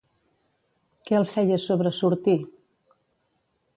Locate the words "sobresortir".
1.67-2.37